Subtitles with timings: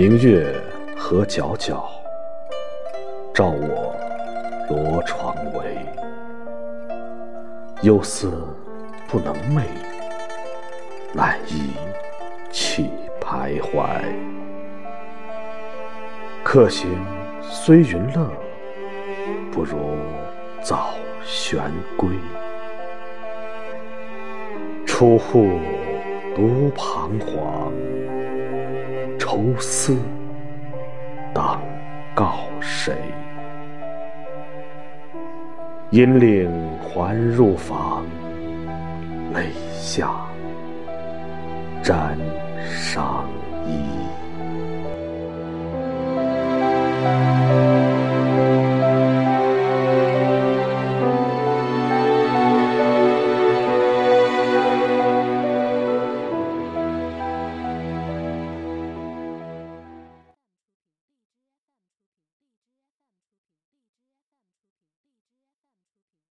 [0.00, 0.54] 明月
[0.96, 1.82] 何皎皎，
[3.34, 3.96] 照我
[4.70, 5.76] 罗床围。
[7.82, 8.32] 忧思
[9.08, 9.64] 不能寐，
[11.12, 11.72] 难抑
[12.52, 12.90] 气
[13.20, 13.88] 徘徊。
[16.44, 16.88] 客行
[17.42, 18.30] 虽云乐，
[19.50, 19.96] 不如
[20.62, 20.90] 早
[21.24, 21.60] 旋
[21.96, 22.08] 归。
[24.86, 25.58] 出户
[26.36, 27.72] 独彷徨。
[29.30, 29.94] 愁思
[31.34, 31.60] 当
[32.14, 32.96] 告谁？
[35.90, 38.06] 引领还入房，
[39.34, 40.08] 泪下
[41.82, 42.16] 沾
[42.58, 43.22] 裳
[43.66, 44.06] 衣。